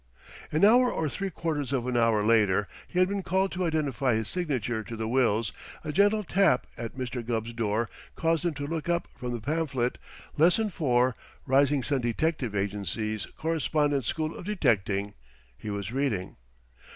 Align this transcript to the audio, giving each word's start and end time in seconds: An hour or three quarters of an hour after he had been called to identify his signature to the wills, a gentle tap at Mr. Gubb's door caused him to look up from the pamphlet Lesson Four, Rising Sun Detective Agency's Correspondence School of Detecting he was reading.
An 0.51 0.65
hour 0.65 0.91
or 0.91 1.07
three 1.09 1.29
quarters 1.29 1.71
of 1.71 1.85
an 1.85 1.95
hour 1.95 2.21
after 2.23 2.67
he 2.87 2.97
had 2.97 3.07
been 3.07 3.21
called 3.21 3.51
to 3.51 3.65
identify 3.65 4.15
his 4.15 4.27
signature 4.27 4.81
to 4.83 4.95
the 4.95 5.07
wills, 5.07 5.53
a 5.83 5.91
gentle 5.91 6.23
tap 6.23 6.65
at 6.75 6.95
Mr. 6.97 7.23
Gubb's 7.23 7.53
door 7.53 7.87
caused 8.15 8.43
him 8.43 8.55
to 8.55 8.65
look 8.65 8.89
up 8.89 9.07
from 9.15 9.31
the 9.31 9.39
pamphlet 9.39 9.99
Lesson 10.37 10.71
Four, 10.71 11.13
Rising 11.45 11.83
Sun 11.83 12.01
Detective 12.01 12.55
Agency's 12.55 13.27
Correspondence 13.37 14.07
School 14.07 14.35
of 14.35 14.45
Detecting 14.45 15.13
he 15.55 15.69
was 15.69 15.91
reading. 15.91 16.37